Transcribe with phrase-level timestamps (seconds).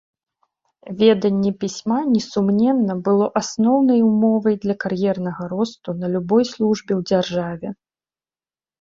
[1.01, 7.69] Веданне пісьма, несумненна, было асноўнай умовай для кар'ернага росту на любой службе ў дзяржаве.